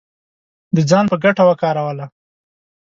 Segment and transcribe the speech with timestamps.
[0.75, 2.05] د ځان په ګټه وکاروله